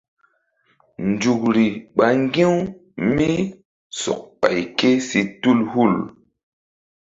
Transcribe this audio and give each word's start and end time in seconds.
Nzukri 1.09 1.65
ɓa 1.95 2.05
ŋgi̧-u 2.21 2.55
mí 3.15 3.29
sɔk 4.01 4.21
ɓay 4.39 4.59
ké 4.77 4.89
si 5.07 5.19
tul 5.41 5.59
hul. 5.71 5.95